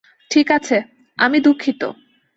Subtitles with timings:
[0.31, 0.77] ঠিকাছে,
[1.17, 1.81] আমি দুঃখিত!